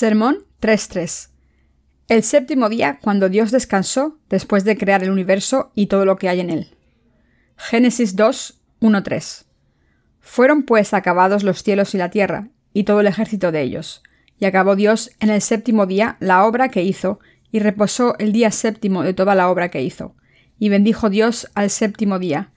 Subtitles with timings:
[0.00, 1.28] Sermón 3.3.
[2.08, 6.30] El séptimo día cuando Dios descansó después de crear el universo y todo lo que
[6.30, 6.74] hay en él.
[7.58, 9.44] Génesis 2.1.3.
[10.20, 14.02] Fueron pues acabados los cielos y la tierra, y todo el ejército de ellos.
[14.38, 17.20] Y acabó Dios en el séptimo día la obra que hizo,
[17.52, 20.14] y reposó el día séptimo de toda la obra que hizo.
[20.58, 22.52] Y bendijo Dios al séptimo día,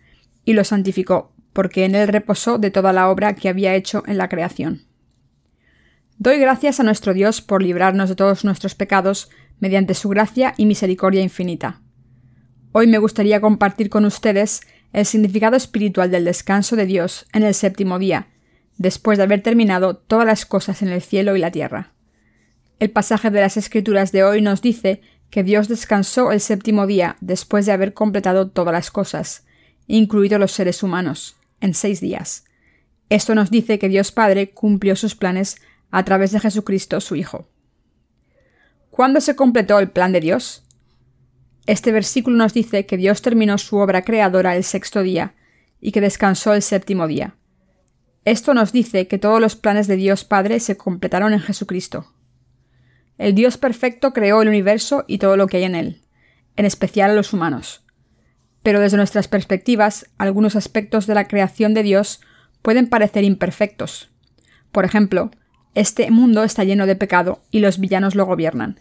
[0.45, 4.17] y lo santificó, porque en él reposó de toda la obra que había hecho en
[4.17, 4.92] la creación.
[6.20, 10.66] Doy gracias a nuestro Dios por librarnos de todos nuestros pecados mediante su gracia y
[10.66, 11.81] misericordia infinita.
[12.71, 14.62] Hoy me gustaría compartir con ustedes
[14.94, 18.27] el significado espiritual del descanso de Dios en el séptimo día,
[18.77, 21.94] después de haber terminado todas las cosas en el cielo y la tierra.
[22.80, 27.18] El pasaje de las Escrituras de hoy nos dice que Dios descansó el séptimo día
[27.21, 29.46] después de haber completado todas las cosas,
[29.87, 32.46] incluidos los seres humanos, en seis días.
[33.09, 35.57] Esto nos dice que Dios Padre cumplió sus planes
[35.94, 37.48] a través de Jesucristo su Hijo.
[38.90, 40.63] ¿Cuándo se completó el plan de Dios?
[41.68, 45.36] Este versículo nos dice que Dios terminó su obra creadora el sexto día
[45.80, 47.36] y que descansó el séptimo día.
[48.26, 52.12] Esto nos dice que todos los planes de Dios Padre se completaron en Jesucristo.
[53.20, 56.02] El Dios perfecto creó el universo y todo lo que hay en él,
[56.55, 57.86] en especial a los humanos.
[58.64, 62.20] Pero desde nuestras perspectivas, algunos aspectos de la creación de Dios
[62.64, 64.09] pueden parecer imperfectos.
[64.72, 65.30] Por ejemplo,
[65.75, 68.79] este mundo está lleno de pecado y los villanos lo gobiernan.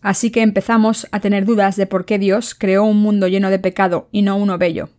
[0.00, 3.58] Así que empezamos a tener dudas de por qué Dios creó un mundo lleno de
[3.58, 4.90] pecado y no uno bello.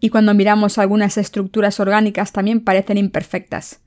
[0.00, 3.80] Y cuando miramos algunas estructuras orgánicas también parecen imperfectas.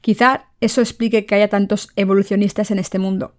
[0.00, 3.34] Quizá eso explique que haya tantos evolucionistas en este mundo.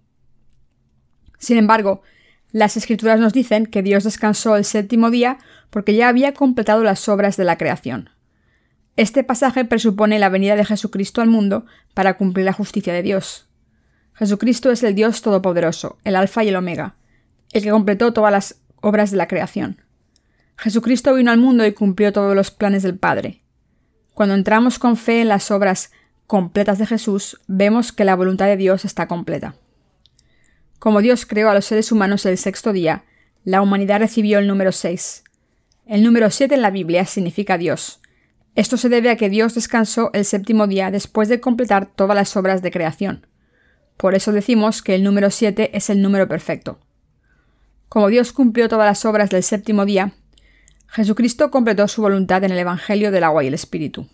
[1.38, 2.02] Sin embargo,
[2.50, 5.38] las escrituras nos dicen que Dios descansó el séptimo día
[5.70, 8.10] porque ya había completado las obras de la creación.
[8.98, 11.64] Este pasaje presupone la venida de Jesucristo al mundo
[11.94, 13.46] para cumplir la justicia de Dios.
[14.12, 16.96] Jesucristo es el Dios Todopoderoso, el Alfa y el Omega,
[17.52, 19.80] el que completó todas las obras de la creación.
[20.56, 23.44] Jesucristo vino al mundo y cumplió todos los planes del Padre.
[24.14, 25.92] Cuando entramos con fe en las obras
[26.26, 29.54] completas de Jesús, vemos que la voluntad de Dios está completa.
[30.80, 33.04] Como Dios creó a los seres humanos el sexto día,
[33.44, 35.22] la humanidad recibió el número 6.
[35.86, 38.00] El número 7 en la Biblia significa Dios,
[38.58, 42.36] esto se debe a que Dios descansó el séptimo día después de completar todas las
[42.36, 43.24] obras de creación.
[43.96, 46.80] Por eso decimos que el número 7 es el número perfecto.
[47.88, 50.10] Como Dios cumplió todas las obras del séptimo día,
[50.88, 54.08] Jesucristo completó su voluntad en el Evangelio del agua y el Espíritu.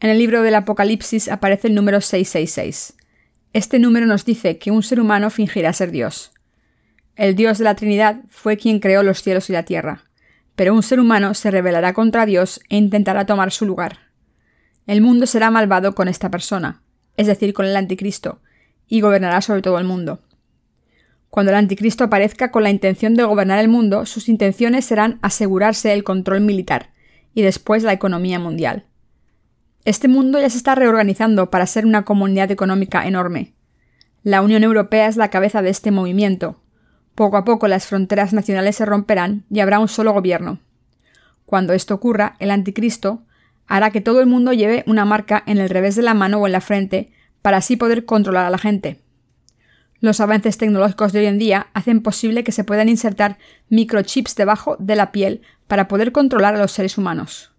[0.00, 2.94] En el libro del Apocalipsis aparece el número 666.
[3.52, 6.32] Este número nos dice que un ser humano fingirá ser Dios.
[7.14, 10.06] El Dios de la Trinidad fue quien creó los cielos y la tierra
[10.56, 13.98] pero un ser humano se rebelará contra Dios e intentará tomar su lugar.
[14.86, 16.82] El mundo será malvado con esta persona,
[17.16, 18.40] es decir, con el anticristo,
[18.88, 20.20] y gobernará sobre todo el mundo.
[21.28, 25.92] Cuando el anticristo aparezca con la intención de gobernar el mundo, sus intenciones serán asegurarse
[25.92, 26.92] el control militar
[27.34, 28.86] y después la economía mundial.
[29.84, 33.54] Este mundo ya se está reorganizando para ser una comunidad económica enorme.
[34.22, 36.60] La Unión Europea es la cabeza de este movimiento,
[37.16, 40.60] poco a poco las fronteras nacionales se romperán y habrá un solo gobierno.
[41.46, 43.22] Cuando esto ocurra, el anticristo
[43.66, 46.46] hará que todo el mundo lleve una marca en el revés de la mano o
[46.46, 47.10] en la frente
[47.42, 49.00] para así poder controlar a la gente.
[50.00, 53.38] Los avances tecnológicos de hoy en día hacen posible que se puedan insertar
[53.70, 57.50] microchips debajo de la piel para poder controlar a los seres humanos.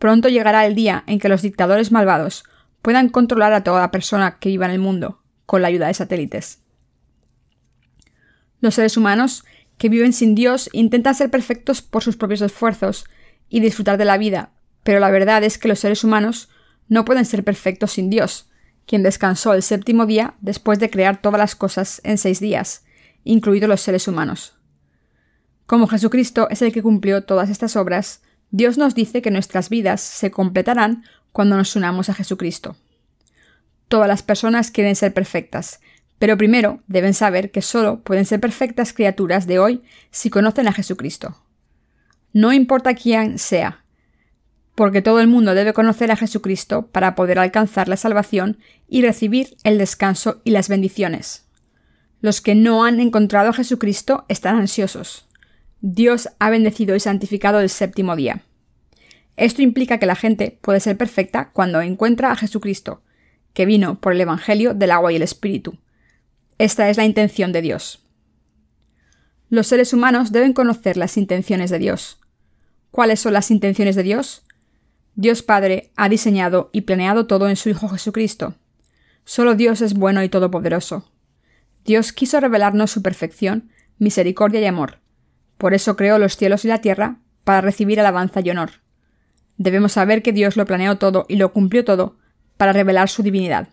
[0.00, 2.44] Pronto llegará el día en que los dictadores malvados
[2.82, 6.61] puedan controlar a toda persona que viva en el mundo, con la ayuda de satélites.
[8.62, 9.44] Los seres humanos
[9.76, 13.04] que viven sin Dios intentan ser perfectos por sus propios esfuerzos
[13.48, 14.52] y disfrutar de la vida,
[14.84, 16.48] pero la verdad es que los seres humanos
[16.88, 18.48] no pueden ser perfectos sin Dios,
[18.86, 22.84] quien descansó el séptimo día después de crear todas las cosas en seis días,
[23.24, 24.54] incluidos los seres humanos.
[25.66, 28.22] Como Jesucristo es el que cumplió todas estas obras,
[28.52, 31.02] Dios nos dice que nuestras vidas se completarán
[31.32, 32.76] cuando nos unamos a Jesucristo.
[33.88, 35.80] Todas las personas quieren ser perfectas,
[36.22, 39.82] pero primero deben saber que solo pueden ser perfectas criaturas de hoy
[40.12, 41.42] si conocen a Jesucristo.
[42.32, 43.84] No importa quién sea,
[44.76, 48.58] porque todo el mundo debe conocer a Jesucristo para poder alcanzar la salvación
[48.88, 51.48] y recibir el descanso y las bendiciones.
[52.20, 55.26] Los que no han encontrado a Jesucristo están ansiosos.
[55.80, 58.44] Dios ha bendecido y santificado el séptimo día.
[59.36, 63.02] Esto implica que la gente puede ser perfecta cuando encuentra a Jesucristo,
[63.54, 65.78] que vino por el Evangelio del agua y el Espíritu,
[66.62, 67.98] esta es la intención de Dios.
[69.48, 72.20] Los seres humanos deben conocer las intenciones de Dios.
[72.92, 74.44] ¿Cuáles son las intenciones de Dios?
[75.16, 78.54] Dios Padre ha diseñado y planeado todo en su Hijo Jesucristo.
[79.24, 81.10] Solo Dios es bueno y todopoderoso.
[81.84, 85.00] Dios quiso revelarnos su perfección, misericordia y amor.
[85.58, 88.70] Por eso creó los cielos y la tierra, para recibir alabanza y honor.
[89.56, 92.18] Debemos saber que Dios lo planeó todo y lo cumplió todo,
[92.56, 93.68] para revelar su divinidad.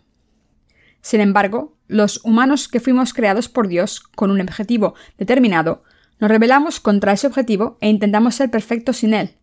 [1.02, 5.84] Sin embargo, los humanos que fuimos creados por Dios con un objetivo determinado,
[6.20, 9.36] nos rebelamos contra ese objetivo e intentamos ser perfectos sin él.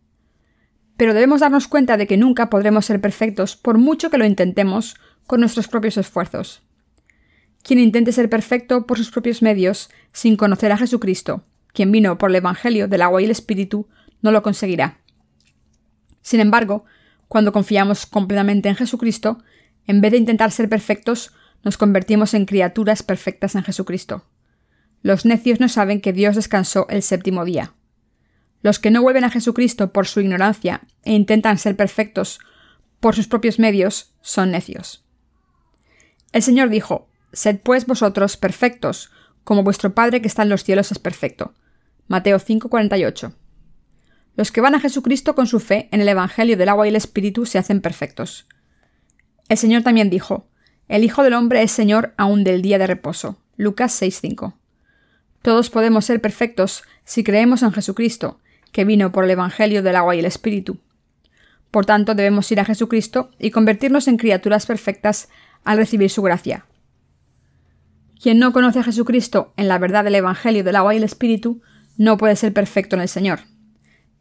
[0.95, 4.95] Pero debemos darnos cuenta de que nunca podremos ser perfectos por mucho que lo intentemos
[5.25, 6.61] con nuestros propios esfuerzos.
[7.63, 11.43] Quien intente ser perfecto por sus propios medios, sin conocer a Jesucristo,
[11.73, 13.87] quien vino por el Evangelio del agua y el Espíritu,
[14.21, 14.99] no lo conseguirá.
[16.21, 16.85] Sin embargo,
[17.27, 19.43] cuando confiamos completamente en Jesucristo,
[19.85, 21.33] en vez de intentar ser perfectos,
[21.63, 24.25] nos convertimos en criaturas perfectas en Jesucristo.
[25.01, 27.73] Los necios no saben que Dios descansó el séptimo día.
[28.61, 32.39] Los que no vuelven a Jesucristo por su ignorancia e intentan ser perfectos
[32.99, 35.05] por sus propios medios son necios.
[36.33, 39.11] El Señor dijo, Sed pues vosotros perfectos,
[39.43, 41.53] como vuestro Padre que está en los cielos es perfecto.
[42.07, 43.33] Mateo 5:48.
[44.35, 46.95] Los que van a Jesucristo con su fe en el Evangelio del agua y el
[46.95, 48.47] Espíritu se hacen perfectos.
[49.49, 50.49] El Señor también dijo,
[50.87, 53.37] El Hijo del Hombre es Señor aún del día de reposo.
[53.57, 54.53] Lucas 6:5.
[55.41, 58.39] Todos podemos ser perfectos si creemos en Jesucristo,
[58.71, 60.79] que vino por el Evangelio del agua y el Espíritu.
[61.71, 65.27] Por tanto, debemos ir a Jesucristo y convertirnos en criaturas perfectas
[65.65, 66.65] al recibir su gracia.
[68.21, 71.61] Quien no conoce a Jesucristo en la verdad del Evangelio del agua y el Espíritu
[71.97, 73.41] no puede ser perfecto en el Señor.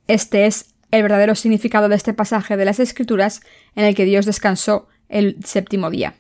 [0.09, 3.41] Este es el verdadero significado de este pasaje de las Escrituras
[3.77, 6.17] en el que Dios descansó el séptimo día.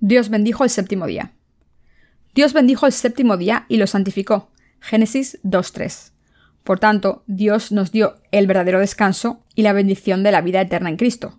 [0.00, 1.32] Dios bendijo el séptimo día.
[2.34, 4.50] Dios bendijo el séptimo día y lo santificó.
[4.78, 6.12] Génesis 2.3.
[6.64, 10.90] Por tanto, Dios nos dio el verdadero descanso y la bendición de la vida eterna
[10.90, 11.38] en Cristo.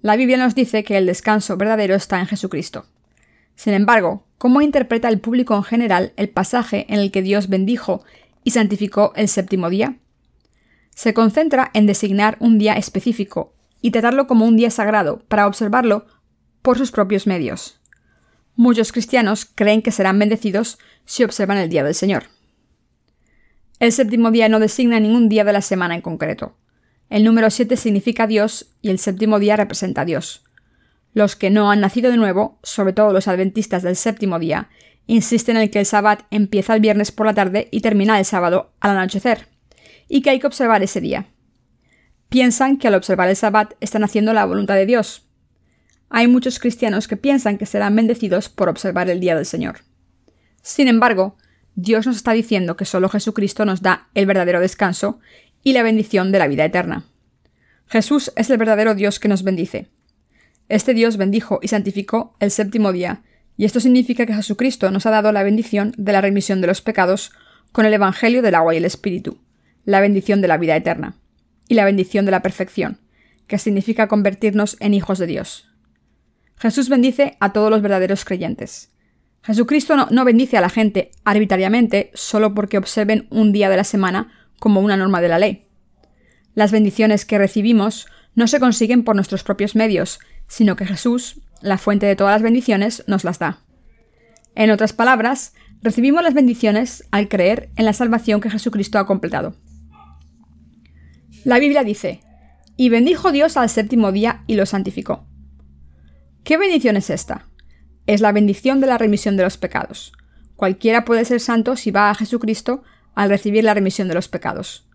[0.00, 2.86] La Biblia nos dice que el descanso verdadero está en Jesucristo.
[3.56, 8.04] Sin embargo, ¿cómo interpreta el público en general el pasaje en el que Dios bendijo
[8.44, 9.96] y santificó el séptimo día?
[10.90, 16.06] Se concentra en designar un día específico y tratarlo como un día sagrado para observarlo
[16.62, 17.80] por sus propios medios.
[18.54, 22.24] Muchos cristianos creen que serán bendecidos si observan el día del Señor.
[23.80, 26.56] El séptimo día no designa ningún día de la semana en concreto.
[27.10, 30.44] El número 7 significa Dios y el séptimo día representa a Dios.
[31.14, 34.70] Los que no han nacido de nuevo, sobre todo los adventistas del séptimo día,
[35.06, 38.72] insisten en que el sabbat empieza el viernes por la tarde y termina el sábado
[38.80, 39.48] al anochecer,
[40.08, 41.26] y que hay que observar ese día.
[42.28, 45.26] Piensan que al observar el sabbat están haciendo la voluntad de Dios,
[46.14, 49.78] hay muchos cristianos que piensan que serán bendecidos por observar el día del Señor.
[50.60, 51.38] Sin embargo,
[51.74, 55.20] Dios nos está diciendo que solo Jesucristo nos da el verdadero descanso
[55.64, 57.04] y la bendición de la vida eterna.
[57.86, 59.88] Jesús es el verdadero Dios que nos bendice.
[60.68, 63.22] Este Dios bendijo y santificó el séptimo día,
[63.56, 66.82] y esto significa que Jesucristo nos ha dado la bendición de la remisión de los
[66.82, 67.32] pecados
[67.72, 69.38] con el Evangelio del agua y el Espíritu,
[69.86, 71.16] la bendición de la vida eterna,
[71.68, 72.98] y la bendición de la perfección,
[73.46, 75.71] que significa convertirnos en hijos de Dios.
[76.56, 78.92] Jesús bendice a todos los verdaderos creyentes.
[79.42, 84.32] Jesucristo no, bendice a la gente arbitrariamente solo porque observen un día de la semana
[84.60, 85.66] como una norma de la ley.
[86.54, 91.78] Las bendiciones que recibimos no se consiguen por nuestros propios medios, sino que Jesús, la
[91.78, 93.58] fuente de todas las bendiciones, nos las da.
[94.54, 99.56] En otras palabras, recibimos las bendiciones al creer en la salvación que Jesucristo ha completado.
[101.44, 102.20] La Biblia dice,
[102.76, 105.26] y bendijo Dios al séptimo día y lo santificó.
[106.44, 107.46] ¿Qué bendición es esta?
[108.08, 110.12] Es la bendición de la remisión de los pecados.
[110.56, 112.82] Cualquiera puede ser santo si va a Jesucristo
[113.14, 114.88] al recibir la remisión de los pecados.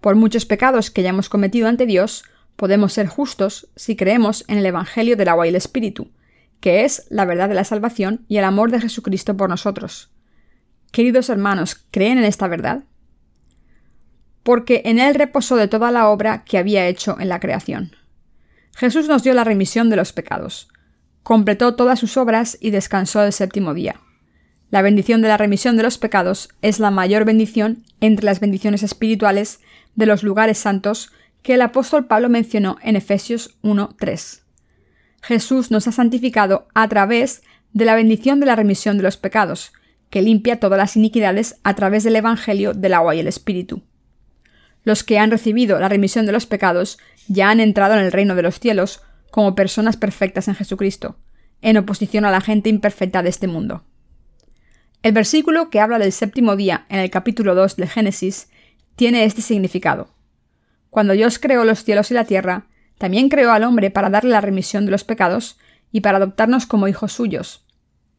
[0.00, 2.24] Por muchos pecados que hayamos cometido ante Dios,
[2.56, 6.10] podemos ser justos si creemos en el Evangelio del agua y el Espíritu,
[6.60, 10.10] que es la verdad de la salvación y el amor de Jesucristo por nosotros.
[10.90, 12.84] Queridos hermanos, ¿creen en esta verdad?
[14.42, 17.94] Porque en él reposó de toda la obra que había hecho en la creación.
[18.74, 20.70] Jesús nos dio la remisión de los pecados
[21.28, 24.00] completó todas sus obras y descansó el séptimo día.
[24.70, 28.82] La bendición de la remisión de los pecados es la mayor bendición entre las bendiciones
[28.82, 29.60] espirituales
[29.94, 34.40] de los lugares santos que el apóstol Pablo mencionó en Efesios 1.3.
[35.20, 37.42] Jesús nos ha santificado a través
[37.74, 39.74] de la bendición de la remisión de los pecados,
[40.08, 43.82] que limpia todas las iniquidades a través del Evangelio del agua y el Espíritu.
[44.82, 48.34] Los que han recibido la remisión de los pecados ya han entrado en el reino
[48.34, 51.16] de los cielos como personas perfectas en Jesucristo,
[51.62, 53.84] en oposición a la gente imperfecta de este mundo.
[55.02, 58.48] El versículo que habla del séptimo día en el capítulo 2 de Génesis
[58.96, 60.08] tiene este significado.
[60.90, 62.66] Cuando Dios creó los cielos y la tierra,
[62.98, 65.58] también creó al hombre para darle la remisión de los pecados
[65.92, 67.64] y para adoptarnos como hijos suyos,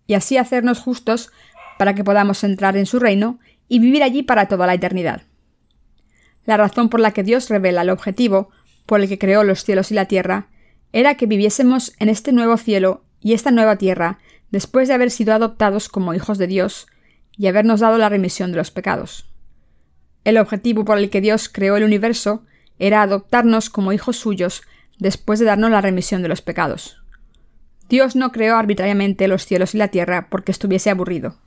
[0.08, 1.32] y así hacernos justos
[1.78, 5.24] para que podamos entrar en su reino y vivir allí para toda la eternidad.
[6.46, 8.50] La razón por la que Dios revela el objetivo
[8.86, 10.48] por el que creó los cielos y la tierra
[10.94, 14.20] era que viviésemos en este nuevo cielo y esta nueva tierra
[14.52, 16.88] después de haber sido adoptados como hijos de Dios
[17.38, 19.30] y habernos dado la remisión de los pecados.
[20.24, 22.44] El objetivo por el que Dios creó el universo
[22.80, 24.64] era adoptarnos como hijos suyos
[24.98, 27.02] después de darnos la remisión de los pecados.
[27.88, 31.38] Dios no creó arbitrariamente los cielos y la tierra porque estuviese aburrido.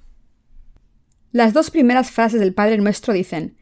[1.31, 3.57] Las dos primeras frases del Padre nuestro dicen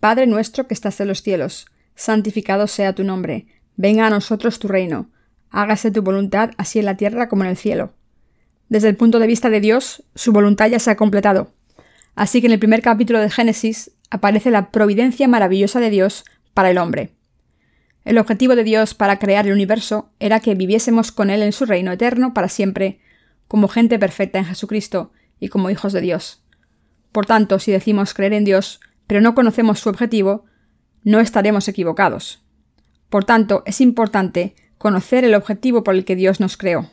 [0.00, 3.46] Padre nuestro que estás en los cielos, santificado sea tu nombre,
[3.76, 5.10] venga a nosotros tu reino,
[5.52, 7.92] hágase tu voluntad así en la tierra como en el cielo.
[8.68, 11.52] Desde el punto de vista de Dios, su voluntad ya se ha completado.
[12.14, 16.70] Así que en el primer capítulo de Génesis aparece la providencia maravillosa de Dios para
[16.70, 17.12] el hombre.
[18.04, 21.66] El objetivo de Dios para crear el universo era que viviésemos con Él en su
[21.66, 23.00] reino eterno para siempre,
[23.46, 26.42] como gente perfecta en Jesucristo y como hijos de Dios.
[27.12, 30.46] Por tanto, si decimos creer en Dios, pero no conocemos su objetivo,
[31.04, 32.42] no estaremos equivocados.
[33.10, 36.90] Por tanto, es importante conocer el objetivo por el que Dios nos creó.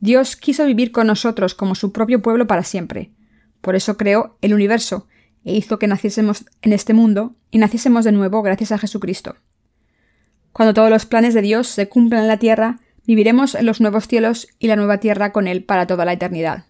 [0.00, 3.12] Dios quiso vivir con nosotros como su propio pueblo para siempre.
[3.60, 5.06] Por eso creó el universo
[5.44, 9.36] e hizo que naciésemos en este mundo y naciésemos de nuevo gracias a Jesucristo.
[10.50, 14.08] Cuando todos los planes de Dios se cumplan en la tierra, viviremos en los nuevos
[14.08, 16.64] cielos y la nueva tierra con Él para toda la eternidad.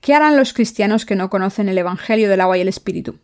[0.00, 3.18] ¿Qué harán los cristianos que no conocen el Evangelio del agua y el Espíritu?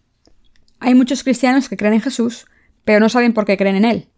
[0.80, 2.47] Hay muchos cristianos que creen en Jesús,
[2.85, 4.08] pero no saben por qué creen en Él.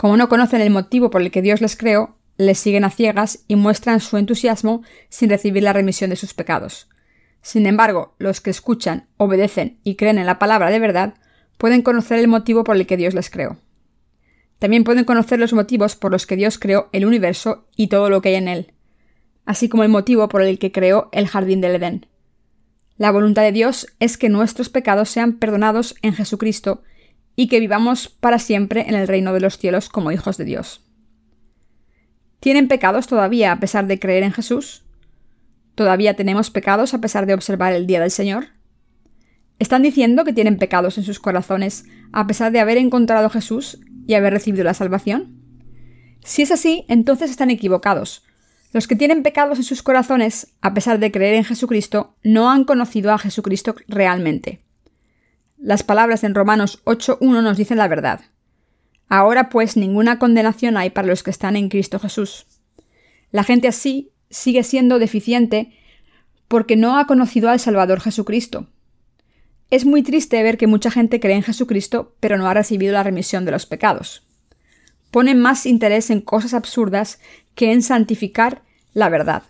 [0.00, 3.44] Como no conocen el motivo por el que Dios les creó, les siguen a ciegas
[3.48, 6.88] y muestran su entusiasmo sin recibir la remisión de sus pecados.
[7.42, 11.16] Sin embargo, los que escuchan, obedecen y creen en la palabra de verdad
[11.58, 13.58] pueden conocer el motivo por el que Dios les creó.
[14.58, 18.22] También pueden conocer los motivos por los que Dios creó el universo y todo lo
[18.22, 18.72] que hay en él,
[19.44, 22.06] así como el motivo por el que creó el jardín del Edén.
[22.96, 26.84] La voluntad de Dios es que nuestros pecados sean perdonados en Jesucristo
[27.36, 30.84] y que vivamos para siempre en el reino de los cielos como hijos de Dios.
[32.40, 34.84] ¿Tienen pecados todavía a pesar de creer en Jesús?
[35.74, 38.48] ¿Todavía tenemos pecados a pesar de observar el día del Señor?
[39.58, 43.78] ¿Están diciendo que tienen pecados en sus corazones a pesar de haber encontrado a Jesús
[44.06, 45.38] y haber recibido la salvación?
[46.24, 48.24] Si es así, entonces están equivocados.
[48.72, 52.64] Los que tienen pecados en sus corazones, a pesar de creer en Jesucristo, no han
[52.64, 54.62] conocido a Jesucristo realmente.
[55.62, 58.22] Las palabras en Romanos 8.1 nos dicen la verdad.
[59.10, 62.46] Ahora pues ninguna condenación hay para los que están en Cristo Jesús.
[63.30, 65.76] La gente así sigue siendo deficiente
[66.48, 68.68] porque no ha conocido al Salvador Jesucristo.
[69.70, 73.02] Es muy triste ver que mucha gente cree en Jesucristo pero no ha recibido la
[73.02, 74.26] remisión de los pecados.
[75.10, 77.20] Ponen más interés en cosas absurdas
[77.54, 78.62] que en santificar
[78.94, 79.42] la verdad.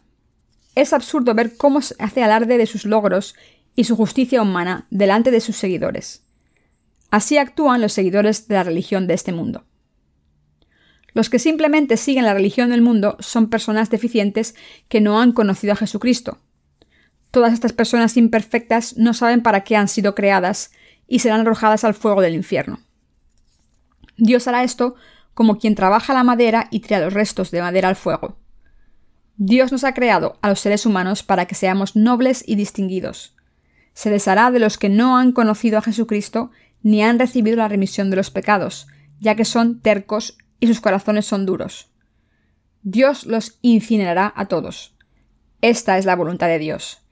[0.75, 3.37] Es absurdo ver cómo se hace alarde de sus logros
[3.75, 6.23] y su justicia humana delante de sus seguidores.
[7.11, 9.65] Así actúan los seguidores de la religión de este mundo.
[11.13, 14.55] Los que simplemente siguen la religión del mundo son personas deficientes
[14.89, 16.39] que no han conocido a Jesucristo.
[17.31, 20.71] Todas estas personas imperfectas no saben para qué han sido creadas
[21.09, 22.81] y serán arrojadas al fuego del infierno.
[24.17, 24.95] Dios hará esto
[25.35, 28.37] como quien trabaja la madera y tira los restos de madera al fuego.
[29.37, 33.35] Dios nos ha creado a los seres humanos para que seamos nobles y distinguidos.
[34.01, 36.51] Se deshará de los que no han conocido a Jesucristo
[36.83, 38.87] ni han recibido la remisión de los pecados,
[39.21, 41.91] ya que son tercos y sus corazones son duros.
[42.81, 44.97] Dios los incinerará a todos.
[45.61, 47.03] Esta es la voluntad de Dios.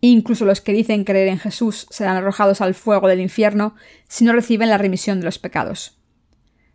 [0.00, 3.74] Incluso los que dicen creer en Jesús serán arrojados al fuego del infierno
[4.08, 5.98] si no reciben la remisión de los pecados.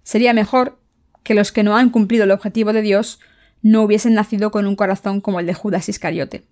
[0.03, 0.77] Sería mejor
[1.23, 3.19] que los que no han cumplido el objetivo de Dios
[3.63, 6.45] no hubiesen nacido con un corazón como el de Judas Iscariote.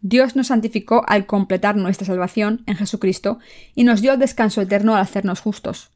[0.00, 3.38] Dios nos santificó al completar nuestra salvación en Jesucristo
[3.74, 5.90] y nos dio descanso eterno al hacernos justos.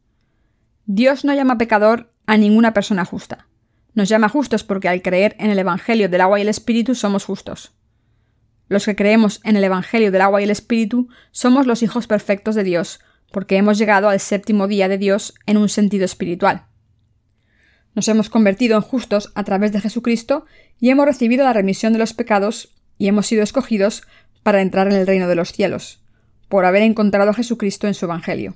[0.87, 3.47] Dios no llama pecador a ninguna persona justa.
[3.95, 7.25] Nos llama justos porque al creer en el Evangelio del agua y el Espíritu somos
[7.25, 7.73] justos.
[8.69, 12.55] Los que creemos en el Evangelio del agua y el Espíritu somos los hijos perfectos
[12.55, 16.67] de Dios, porque hemos llegado al séptimo día de Dios en un sentido espiritual.
[17.95, 20.47] Nos hemos convertido en justos a través de Jesucristo
[20.81, 22.72] y hemos recibido la remisión de los pecados
[23.03, 24.07] y hemos sido escogidos
[24.45, 26.05] para entrar en el reino de los cielos,
[26.49, 28.55] por haber encontrado a Jesucristo en su Evangelio.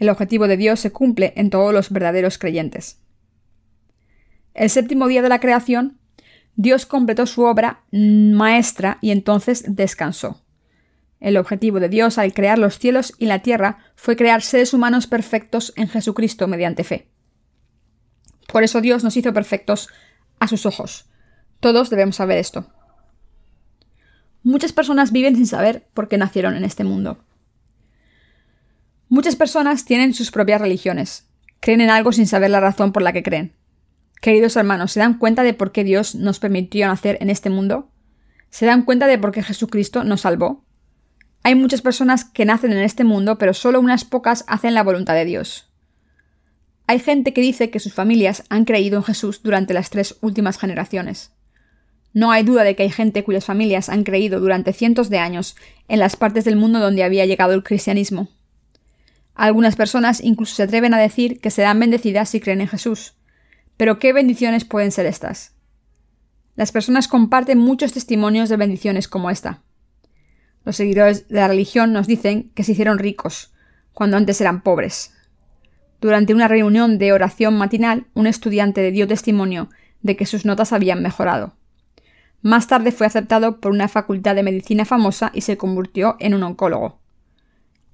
[0.00, 3.00] El objetivo de Dios se cumple en todos los verdaderos creyentes.
[4.54, 6.00] El séptimo día de la creación,
[6.56, 10.42] Dios completó su obra maestra y entonces descansó.
[11.20, 15.06] El objetivo de Dios al crear los cielos y la tierra fue crear seres humanos
[15.06, 17.06] perfectos en Jesucristo mediante fe.
[18.48, 19.90] Por eso Dios nos hizo perfectos
[20.40, 21.08] a sus ojos,
[21.60, 22.72] Todos debemos saber esto.
[24.48, 27.18] Muchas personas viven sin saber por qué nacieron en este mundo.
[29.10, 31.28] Muchas personas tienen sus propias religiones.
[31.60, 33.52] Creen en algo sin saber la razón por la que creen.
[34.22, 37.90] Queridos hermanos, ¿se dan cuenta de por qué Dios nos permitió nacer en este mundo?
[38.48, 40.64] ¿Se dan cuenta de por qué Jesucristo nos salvó?
[41.42, 45.12] Hay muchas personas que nacen en este mundo, pero solo unas pocas hacen la voluntad
[45.12, 45.70] de Dios.
[46.86, 50.56] Hay gente que dice que sus familias han creído en Jesús durante las tres últimas
[50.56, 51.32] generaciones.
[52.18, 55.54] No hay duda de que hay gente cuyas familias han creído durante cientos de años
[55.86, 58.26] en las partes del mundo donde había llegado el cristianismo.
[59.36, 63.14] Algunas personas incluso se atreven a decir que serán bendecidas si creen en Jesús.
[63.76, 65.54] Pero ¿qué bendiciones pueden ser estas?
[66.56, 69.62] Las personas comparten muchos testimonios de bendiciones como esta.
[70.64, 73.52] Los seguidores de la religión nos dicen que se hicieron ricos,
[73.92, 75.12] cuando antes eran pobres.
[76.00, 79.70] Durante una reunión de oración matinal, un estudiante dio testimonio
[80.02, 81.54] de que sus notas habían mejorado.
[82.42, 86.42] Más tarde fue aceptado por una facultad de medicina famosa y se convirtió en un
[86.42, 87.00] oncólogo.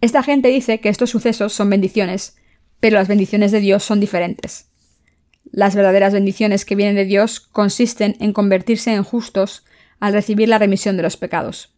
[0.00, 2.36] Esta gente dice que estos sucesos son bendiciones,
[2.78, 4.68] pero las bendiciones de Dios son diferentes.
[5.50, 9.64] Las verdaderas bendiciones que vienen de Dios consisten en convertirse en justos
[10.00, 11.74] al recibir la remisión de los pecados.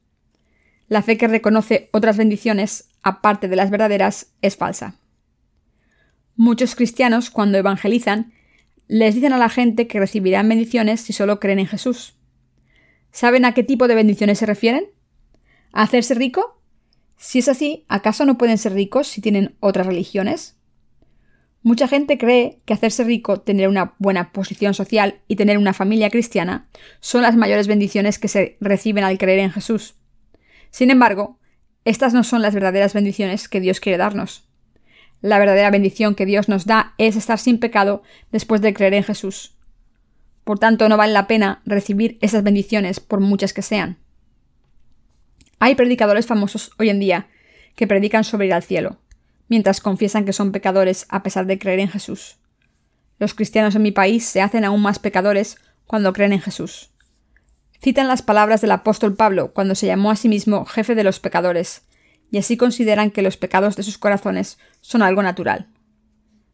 [0.89, 4.97] La fe que reconoce otras bendiciones, aparte de las verdaderas, es falsa.
[6.35, 8.33] Muchos cristianos, cuando evangelizan,
[8.89, 12.16] les dicen a la gente que recibirán bendiciones si solo creen en Jesús.
[13.17, 14.91] ¿Saben a qué tipo de bendiciones se refieren?
[15.73, 16.61] ¿A hacerse rico?
[17.17, 20.59] Si es así, ¿acaso no pueden ser ricos si tienen otras religiones?
[21.63, 26.11] Mucha gente cree que hacerse rico, tener una buena posición social y tener una familia
[26.11, 26.69] cristiana
[27.01, 29.95] son las mayores bendiciones que se reciben al creer en Jesús.
[30.69, 31.39] Sin embargo,
[31.87, 34.47] estas no son las verdaderas bendiciones que Dios quiere darnos.
[35.23, 39.05] La verdadera bendición que Dios nos da es estar sin pecado después de creer en
[39.05, 39.56] Jesús.
[40.47, 43.99] Por tanto, no vale la pena recibir esas bendiciones, por muchas que sean.
[45.59, 47.27] Hay predicadores famosos hoy en día
[47.75, 49.01] que predican sobre ir al cielo,
[49.49, 52.37] mientras confiesan que son pecadores a pesar de creer en Jesús.
[53.19, 56.91] Los cristianos en mi país se hacen aún más pecadores cuando creen en Jesús.
[57.83, 61.19] Citan las palabras del apóstol Pablo cuando se llamó a sí mismo jefe de los
[61.19, 61.83] pecadores,
[62.31, 65.67] y así consideran que los pecados de sus corazones son algo natural.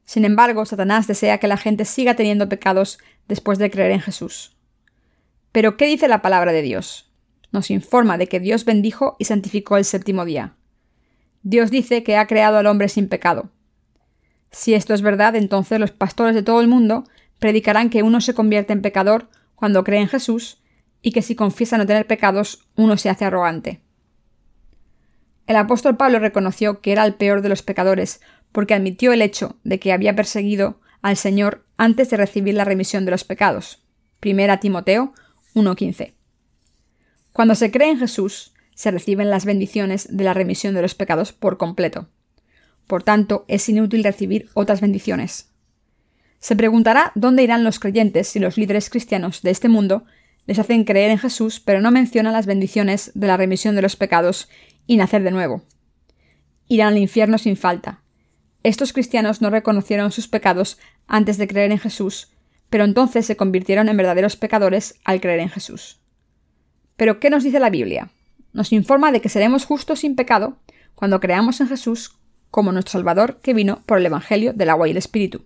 [0.05, 4.57] Sin embargo, Satanás desea que la gente siga teniendo pecados después de creer en Jesús.
[5.53, 7.11] Pero, ¿qué dice la palabra de Dios?
[7.53, 10.57] Nos informa de que Dios bendijo y santificó el séptimo día.
[11.43, 13.51] Dios dice que ha creado al hombre sin pecado.
[14.51, 17.05] Si esto es verdad, entonces los pastores de todo el mundo
[17.39, 20.63] predicarán que uno se convierte en pecador cuando cree en Jesús
[21.03, 23.83] y que si confiesa no tener pecados, uno se hace arrogante.
[25.47, 28.21] El apóstol Pablo reconoció que era el peor de los pecadores
[28.53, 33.05] porque admitió el hecho de que había perseguido al Señor antes de recibir la remisión
[33.05, 33.83] de los pecados.
[34.23, 35.13] 1 Timoteo
[35.55, 36.15] 1.15.
[37.33, 41.33] Cuando se cree en Jesús, se reciben las bendiciones de la remisión de los pecados
[41.33, 42.09] por completo.
[42.87, 45.51] Por tanto, es inútil recibir otras bendiciones.
[46.41, 50.05] Se preguntará dónde irán los creyentes si los líderes cristianos de este mundo
[50.47, 53.97] les hacen creer en Jesús, pero no mencionan las bendiciones de la remisión de los
[53.97, 54.49] pecados
[54.87, 55.63] y nacer de nuevo.
[56.67, 58.02] Irán al infierno sin falta,
[58.63, 62.29] estos cristianos no reconocieron sus pecados antes de creer en Jesús,
[62.71, 66.01] pero entonces se convirtieron en verdaderos pecadores al creer en Jesús.
[66.97, 68.11] Pero, ¿qué nos dice la Biblia?
[68.53, 70.59] Nos informa de que seremos justos sin pecado
[70.95, 72.19] cuando creamos en Jesús
[72.51, 75.45] como nuestro Salvador que vino por el Evangelio del agua y el Espíritu.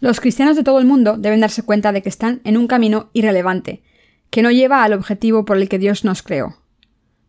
[0.00, 3.08] Los cristianos de todo el mundo deben darse cuenta de que están en un camino
[3.12, 3.82] irrelevante,
[4.30, 6.56] que no lleva al objetivo por el que Dios nos creó.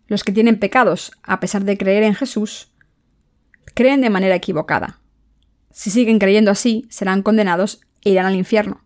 [0.08, 2.70] Los que tienen pecados, a pesar de creer en Jesús,
[3.76, 5.00] creen de manera equivocada.
[5.74, 8.86] Si siguen creyendo así, serán condenados e irán al infierno.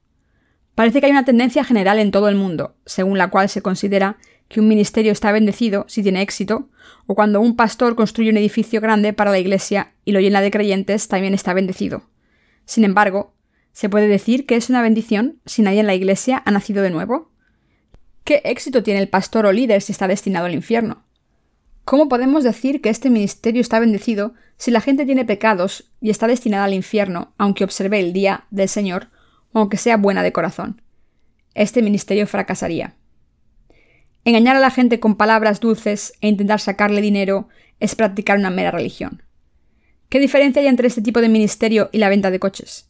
[0.73, 4.17] Parece que hay una tendencia general en todo el mundo, según la cual se considera
[4.47, 6.69] que un ministerio está bendecido si tiene éxito,
[7.06, 10.50] o cuando un pastor construye un edificio grande para la iglesia y lo llena de
[10.50, 12.04] creyentes, también está bendecido.
[12.65, 13.34] Sin embargo,
[13.73, 16.89] ¿se puede decir que es una bendición si nadie en la iglesia ha nacido de
[16.89, 17.32] nuevo?
[18.23, 21.07] ¿Qué éxito tiene el pastor o líder si está destinado al infierno?
[21.88, 26.28] ¿Cómo podemos decir que este ministerio está bendecido si la gente tiene pecados y está
[26.28, 29.08] destinada al infierno, aunque observe el día del Señor,
[29.54, 30.82] o aunque sea buena de corazón?
[31.54, 32.95] Este ministerio fracasaría.
[34.26, 37.47] Engañar a la gente con palabras dulces e intentar sacarle dinero
[37.80, 39.23] es practicar una mera religión.
[40.10, 42.89] ¿Qué diferencia hay entre este tipo de ministerio y la venta de coches?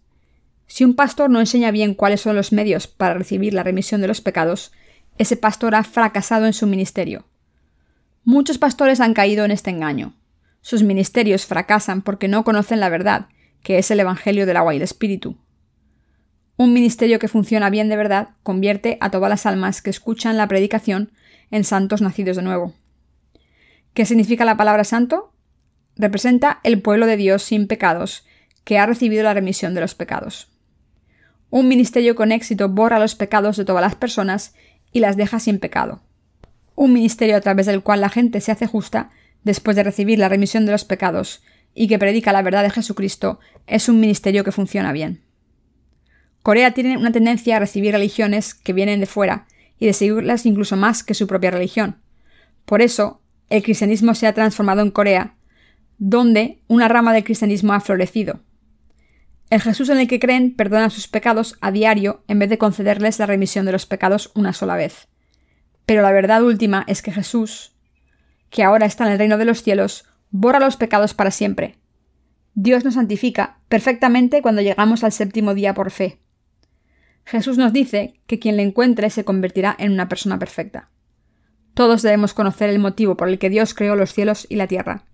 [0.66, 4.08] Si un pastor no enseña bien cuáles son los medios para recibir la remisión de
[4.08, 4.72] los pecados,
[5.20, 7.28] ese pastor ha fracasado en su ministerio.
[8.30, 10.14] Muchos pastores han caído en este engaño.
[10.60, 13.30] Sus ministerios fracasan porque no conocen la verdad,
[13.64, 15.38] que es el Evangelio del agua y el Espíritu.
[16.58, 20.50] Un ministerio que funciona bien de verdad convierte a todas las almas que escuchan la
[20.50, 21.14] predicación
[21.52, 22.74] en santos nacidos de nuevo.
[23.94, 25.32] ¿Qué significa la palabra santo?
[25.96, 28.26] Representa el pueblo de Dios sin pecados,
[28.66, 30.52] que ha recibido la remisión de los pecados.
[31.50, 34.54] Un ministerio con éxito borra los pecados de todas las personas
[34.92, 36.02] y las deja sin pecado.
[36.78, 39.10] Un ministerio a través del cual la gente se hace justa
[39.44, 41.42] después de recibir la remisión de los pecados
[41.74, 45.24] y que predica la verdad de Jesucristo es un ministerio que funciona bien.
[46.44, 49.48] Corea tiene una tendencia a recibir religiones que vienen de fuera
[49.80, 51.98] y de seguirlas incluso más que su propia religión.
[52.66, 55.34] Por eso, el cristianismo se ha transformado en Corea,
[55.98, 58.42] donde una rama del cristianismo ha florecido.
[59.50, 63.18] El Jesús en el que creen perdona sus pecados a diario en vez de concederles
[63.18, 65.08] la remisión de los pecados una sola vez.
[65.88, 67.72] Pero la verdad última es que Jesús,
[68.50, 71.78] que ahora está en el reino de los cielos, borra los pecados para siempre.
[72.54, 76.20] Dios nos santifica perfectamente cuando llegamos al séptimo día por fe.
[77.24, 80.90] Jesús nos dice que quien le encuentre se convertirá en una persona perfecta.
[81.74, 85.06] Todos debemos conocer el motivo por el que Dios creó los cielos y la tierra.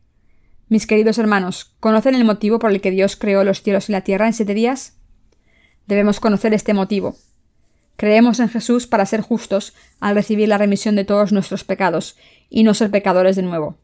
[0.69, 4.01] Mis queridos hermanos, ¿conocen el motivo por el que Dios creó los cielos y la
[4.01, 4.97] tierra en siete días?
[5.85, 7.15] Debemos conocer este motivo.
[7.95, 12.17] Creemos en Jesús para ser justos al recibir la remisión de todos nuestros pecados
[12.49, 13.77] y no ser pecadores de nuevo.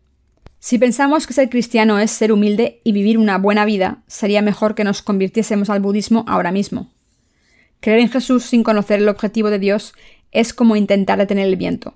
[0.59, 4.75] Si pensamos que ser cristiano es ser humilde y vivir una buena vida, sería mejor
[4.75, 6.91] que nos convirtiésemos al budismo ahora mismo.
[7.79, 9.93] Creer en Jesús sin conocer el objetivo de Dios
[10.31, 11.95] es como intentar detener el viento.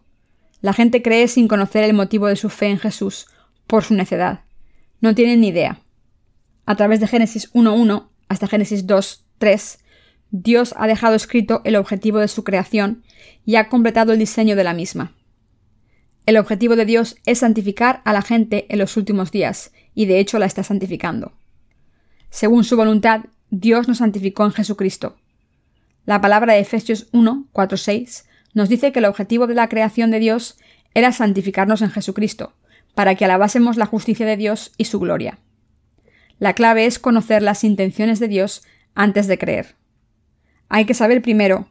[0.62, 3.28] La gente cree sin conocer el motivo de su fe en Jesús,
[3.68, 4.42] por su necedad.
[5.02, 5.82] No tienen ni idea.
[6.66, 9.80] A través de Génesis 1.1 hasta Génesis 2.3,
[10.36, 13.04] Dios ha dejado escrito el objetivo de su creación
[13.46, 15.14] y ha completado el diseño de la misma.
[16.26, 20.18] El objetivo de Dios es santificar a la gente en los últimos días, y de
[20.18, 21.34] hecho la está santificando.
[22.32, 25.18] Según su voluntad, Dios nos santificó en Jesucristo.
[26.04, 30.10] La palabra de Efesios 1, 4, 6 nos dice que el objetivo de la creación
[30.10, 30.58] de Dios
[30.96, 32.54] era santificarnos en Jesucristo,
[32.96, 35.38] para que alabásemos la justicia de Dios y su gloria.
[36.40, 38.64] La clave es conocer las intenciones de Dios
[38.96, 39.76] antes de creer.
[40.76, 41.68] Hay que saber primero,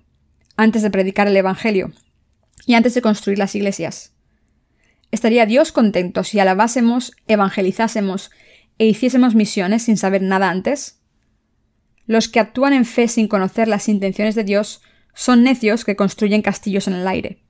[0.56, 1.90] antes de predicar el Evangelio
[2.66, 4.14] y antes de construir las iglesias.
[5.10, 8.30] ¿Estaría Dios contento si alabásemos, evangelizásemos
[8.78, 11.00] e hiciésemos misiones sin saber nada antes?
[12.06, 14.82] Los que actúan en fe sin conocer las intenciones de Dios
[15.14, 17.42] son necios que construyen castillos en el aire.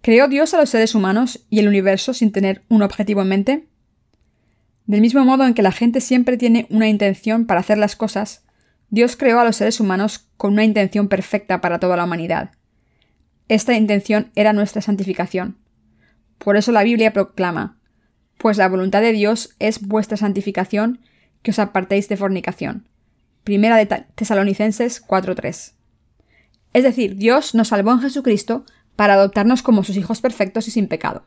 [0.00, 3.68] ¿Creó Dios a los seres humanos y el universo sin tener un objetivo en mente?
[4.86, 8.47] Del mismo modo en que la gente siempre tiene una intención para hacer las cosas,
[8.90, 12.52] Dios creó a los seres humanos con una intención perfecta para toda la humanidad.
[13.48, 15.58] Esta intención era nuestra santificación.
[16.38, 17.78] Por eso la Biblia proclama,
[18.38, 21.00] pues la voluntad de Dios es vuestra santificación,
[21.42, 22.88] que os apartéis de fornicación.
[23.44, 25.72] Primera de Tesalonicenses 4.3.
[26.72, 28.64] Es decir, Dios nos salvó en Jesucristo
[28.96, 31.24] para adoptarnos como sus hijos perfectos y sin pecado.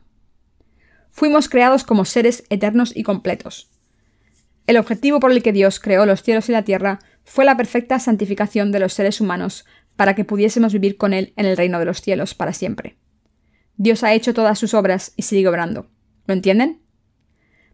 [1.10, 3.68] Fuimos creados como seres eternos y completos.
[4.66, 7.98] El objetivo por el que Dios creó los cielos y la tierra fue la perfecta
[7.98, 9.64] santificación de los seres humanos
[9.96, 12.96] para que pudiésemos vivir con Él en el reino de los cielos para siempre.
[13.76, 15.88] Dios ha hecho todas sus obras y sigue obrando.
[16.26, 16.82] ¿Lo entienden?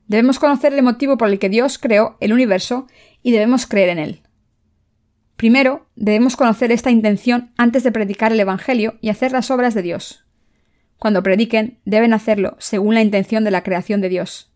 [0.06, 2.86] Debemos conocer el motivo por el que Dios creó el universo
[3.22, 4.22] y debemos creer en Él.
[5.36, 9.82] Primero, debemos conocer esta intención antes de predicar el Evangelio y hacer las obras de
[9.82, 10.24] Dios.
[10.98, 14.50] Cuando prediquen, deben hacerlo según la intención de la creación de Dios.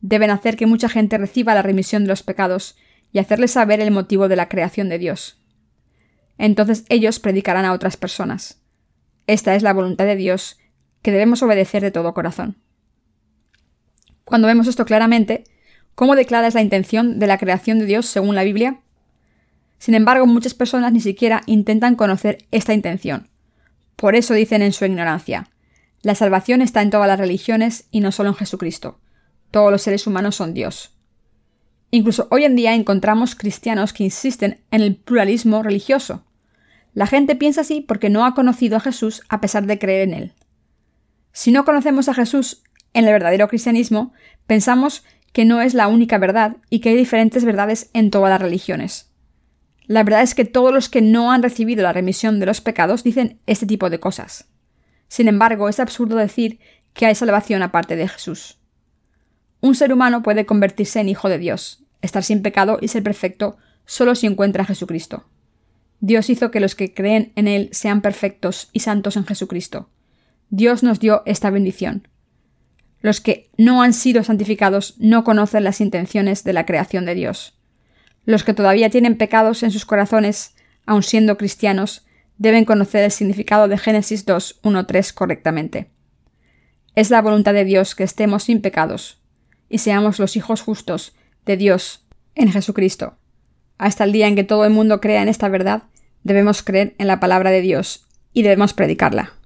[0.00, 2.76] Deben hacer que mucha gente reciba la remisión de los pecados
[3.12, 5.40] y hacerles saber el motivo de la creación de Dios.
[6.38, 8.62] Entonces ellos predicarán a otras personas.
[9.26, 10.58] Esta es la voluntad de Dios,
[11.02, 12.56] que debemos obedecer de todo corazón.
[14.24, 15.44] Cuando vemos esto claramente,
[15.94, 18.80] ¿cómo declara es la intención de la creación de Dios según la Biblia?
[19.78, 23.28] Sin embargo, muchas personas ni siquiera intentan conocer esta intención.
[23.96, 25.50] Por eso dicen en su ignorancia,
[26.02, 28.98] la salvación está en todas las religiones y no solo en Jesucristo.
[29.50, 30.94] Todos los seres humanos son Dios.
[31.90, 36.24] Incluso hoy en día encontramos cristianos que insisten en el pluralismo religioso.
[36.94, 40.14] La gente piensa así porque no ha conocido a Jesús a pesar de creer en
[40.14, 40.32] él.
[41.32, 44.12] Si no conocemos a Jesús en el verdadero cristianismo,
[44.46, 48.40] pensamos que no es la única verdad y que hay diferentes verdades en todas las
[48.40, 49.10] religiones.
[49.86, 53.02] La verdad es que todos los que no han recibido la remisión de los pecados
[53.02, 54.48] dicen este tipo de cosas.
[55.08, 56.60] Sin embargo, es absurdo decir
[56.94, 58.59] que hay salvación aparte de Jesús.
[59.60, 63.58] Un ser humano puede convertirse en hijo de Dios, estar sin pecado y ser perfecto
[63.84, 65.26] solo si encuentra a Jesucristo.
[66.00, 69.90] Dios hizo que los que creen en Él sean perfectos y santos en Jesucristo.
[70.48, 72.08] Dios nos dio esta bendición.
[73.02, 77.54] Los que no han sido santificados no conocen las intenciones de la creación de Dios.
[78.24, 80.54] Los que todavía tienen pecados en sus corazones
[80.86, 82.06] aun siendo cristianos,
[82.38, 85.90] deben conocer el significado de Génesis 2, 1, 3 correctamente.
[86.94, 89.19] Es la voluntad de Dios que estemos sin pecados
[89.70, 91.14] y seamos los hijos justos
[91.46, 92.04] de Dios
[92.34, 93.14] en Jesucristo.
[93.78, 95.84] Hasta el día en que todo el mundo crea en esta verdad,
[96.22, 98.04] debemos creer en la palabra de Dios
[98.34, 99.39] y debemos predicarla.